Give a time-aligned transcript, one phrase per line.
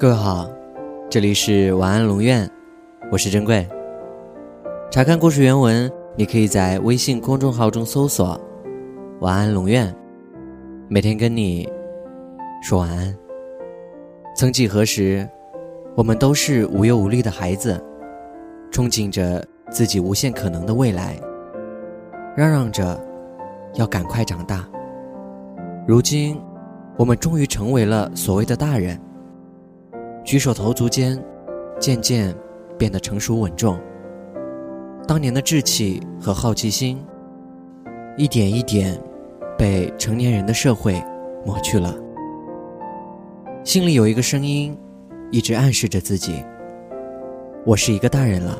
[0.00, 0.48] 各位好，
[1.10, 2.50] 这里是晚安龙院，
[3.12, 3.68] 我是珍贵。
[4.90, 8.40] 查看故事原文，你可以在微信公众号中搜索
[9.20, 9.94] “晚安龙院”，
[10.88, 11.70] 每天跟你
[12.62, 13.14] 说晚安。
[14.34, 15.28] 曾几何时，
[15.94, 17.78] 我们都是无忧无虑的孩子，
[18.72, 21.14] 憧憬着自己无限可能的未来，
[22.34, 22.98] 嚷嚷着
[23.74, 24.66] 要赶快长大。
[25.86, 26.40] 如今，
[26.96, 28.98] 我们终于成为了所谓的大人。
[30.24, 31.22] 举手投足间，
[31.78, 32.34] 渐渐
[32.78, 33.78] 变得成熟稳重。
[35.06, 37.02] 当年的稚气和好奇心，
[38.16, 39.00] 一点一点
[39.58, 41.02] 被成年人的社会
[41.44, 41.94] 抹去了。
[43.64, 44.76] 心里有一个声音，
[45.30, 46.44] 一直暗示着自己：
[47.64, 48.56] 我是一个大人了，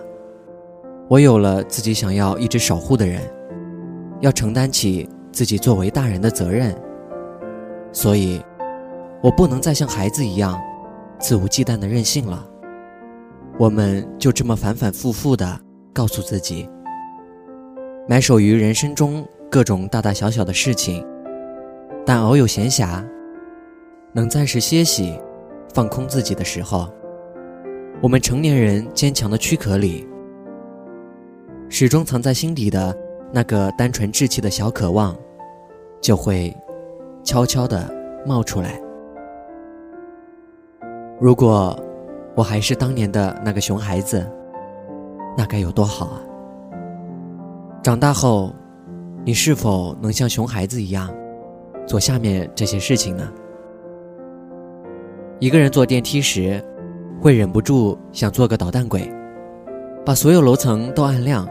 [1.09, 3.21] 我有了自己想要一直守护的人，
[4.21, 6.75] 要承担起自己作为大人的责任。
[7.93, 8.43] 所以，
[9.23, 10.61] 我不能再像孩子一样。
[11.21, 12.45] 肆无忌惮的任性了，
[13.59, 15.61] 我们就这么反反复复的
[15.93, 16.69] 告诉自己，
[18.09, 21.07] 埋首于人生中各种大大小小的事情，
[22.07, 23.05] 但偶有闲暇，
[24.13, 25.21] 能暂时歇息、
[25.75, 26.91] 放空自己的时候，
[28.01, 30.09] 我们成年人坚强的躯壳里，
[31.69, 32.97] 始终藏在心底的
[33.31, 35.15] 那个单纯稚气的小渴望，
[36.01, 36.57] 就会
[37.23, 37.89] 悄悄的
[38.27, 38.81] 冒出来。
[41.21, 41.79] 如果
[42.35, 44.27] 我还是当年的那个熊孩子，
[45.37, 46.23] 那该有多好啊！
[47.83, 48.55] 长大后，
[49.23, 51.13] 你是否能像熊孩子一样，
[51.87, 53.31] 做下面这些事情呢？
[55.41, 56.59] 一个人坐电梯时，
[57.21, 59.07] 会忍不住想做个捣蛋鬼，
[60.07, 61.47] 把所有楼层都按亮，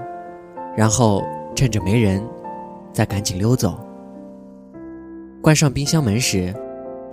[0.76, 1.24] 然后
[1.56, 2.24] 趁着没人，
[2.92, 3.78] 再赶紧溜走。
[5.44, 6.52] 关上冰箱门时，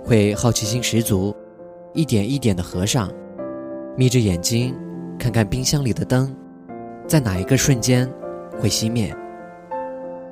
[0.03, 1.35] 会好奇心十足。
[1.97, 3.11] 一点一点的合上，
[3.97, 4.77] 眯着眼睛
[5.17, 6.31] 看看冰箱里的灯，
[7.07, 8.07] 在哪一个瞬间
[8.61, 9.11] 会熄灭。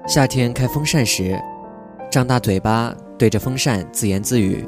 [0.08, 1.36] 夏天开风扇时，
[2.12, 4.64] 张大嘴巴对着风扇自言自语：“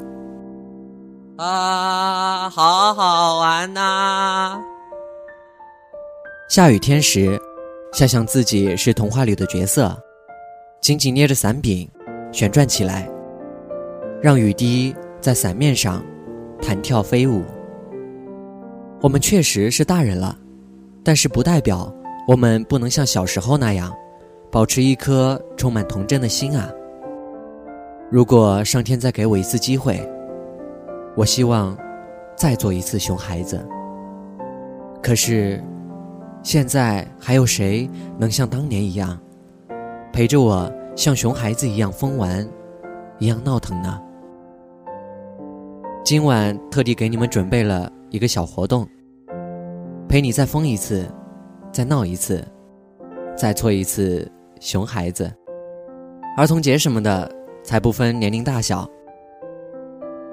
[1.38, 4.60] 啊，好好玩呐！”
[6.50, 7.40] 下雨天时，
[7.92, 9.96] 想象自己是童话里的角色，
[10.80, 11.88] 紧紧捏着伞柄，
[12.32, 13.08] 旋转起来，
[14.20, 16.02] 让雨滴在伞面上。
[16.60, 17.42] 弹跳飞舞，
[19.00, 20.36] 我们确实是大人了，
[21.02, 21.92] 但是不代表
[22.26, 23.94] 我们不能像小时候那样，
[24.50, 26.70] 保持一颗充满童真的心啊！
[28.10, 30.00] 如果上天再给我一次机会，
[31.16, 31.76] 我希望
[32.36, 33.64] 再做一次熊孩子。
[35.02, 35.62] 可是，
[36.42, 39.18] 现在还有谁能像当年一样，
[40.12, 42.46] 陪着我像熊孩子一样疯玩，
[43.18, 44.00] 一样闹腾呢？
[46.08, 48.88] 今晚特地给你们准备了一个小活动，
[50.08, 51.06] 陪你再疯一次，
[51.70, 52.42] 再闹一次，
[53.36, 54.26] 再做一次
[54.58, 55.30] 熊孩子。
[56.34, 57.30] 儿童节什么的
[57.62, 58.88] 才不分年龄大小，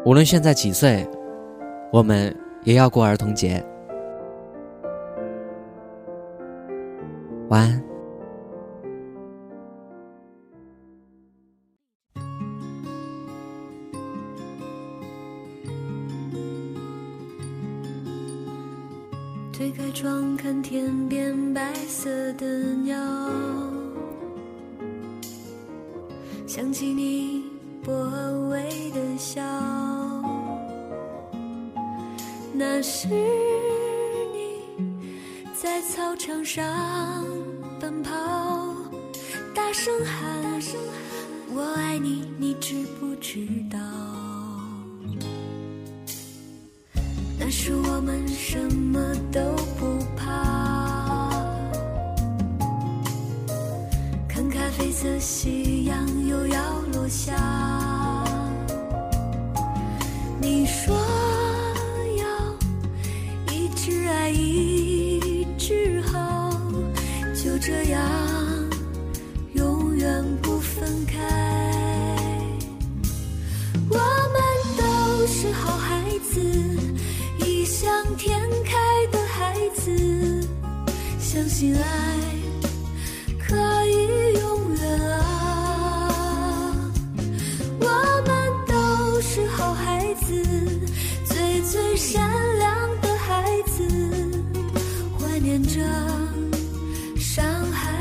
[0.06, 1.06] 无论现在几岁，
[1.92, 2.34] 我们
[2.64, 3.62] 也要过儿童节。
[7.50, 7.95] 晚安。
[19.58, 22.46] 推开窗，看天边白色的
[22.84, 22.98] 鸟，
[26.46, 27.42] 想起你
[27.82, 29.42] 薄荷味的笑，
[32.52, 34.92] 那是你
[35.54, 36.62] 在操场上
[37.80, 38.12] 奔跑，
[39.54, 40.62] 大声喊
[41.56, 43.80] “我爱你”，你知不知道？
[47.68, 49.00] 那时我们什么
[49.32, 49.42] 都
[49.80, 51.32] 不怕，
[54.28, 57.34] 看咖啡色夕阳又要落下。
[60.40, 60.96] 你说
[62.20, 62.24] 要
[63.52, 66.52] 一直爱一直好，
[67.34, 68.00] 就这样
[69.54, 71.18] 永远不分开。
[73.90, 74.40] 我们
[74.78, 76.75] 都是好孩子。
[78.26, 78.74] 天开
[79.12, 80.50] 的孩子，
[81.20, 81.84] 相信爱
[83.38, 83.56] 可
[83.86, 86.92] 以永远啊！
[87.80, 87.86] 我
[88.26, 90.44] 们都是好孩子，
[91.24, 92.28] 最最善
[92.58, 93.88] 良的孩子，
[95.20, 95.80] 怀念着
[97.16, 97.95] 伤害。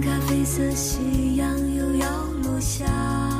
[0.00, 2.08] 咖啡色夕阳又要
[2.42, 3.35] 落下。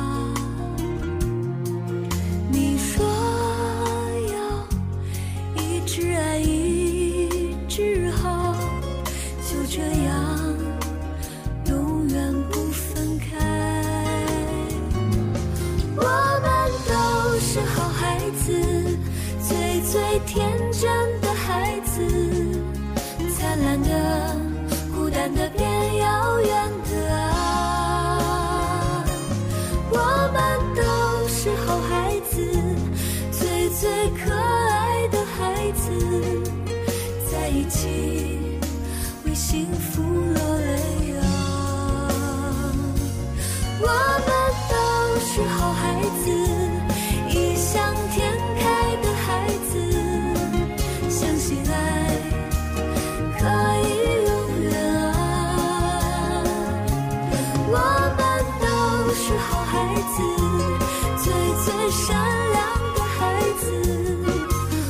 [62.05, 62.15] 善
[62.51, 62.57] 良
[62.93, 63.17] 的孩
[63.59, 63.65] 子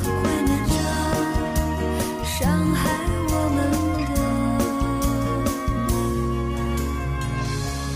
[0.04, 0.76] 怀念着
[2.26, 2.36] 伤
[2.74, 2.80] 害
[3.30, 3.58] 我们
[4.04, 4.12] 的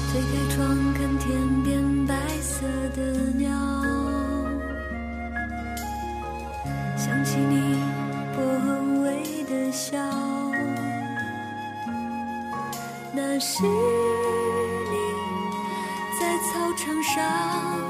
[0.07, 0.55] 推开窗
[0.93, 1.27] 看天
[1.63, 1.69] 边
[2.07, 2.09] 白
[2.41, 2.65] 色
[2.95, 2.99] 的
[3.35, 3.49] 鸟
[6.95, 7.75] 想起你
[8.33, 8.65] 薄荷
[9.03, 9.05] 味
[9.43, 9.97] 的笑
[13.13, 14.95] 那是你
[16.17, 17.80] 在操场上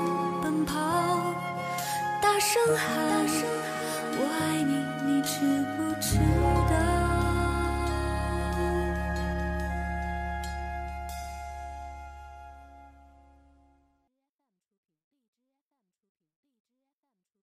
[2.53, 3.60] 大声喊。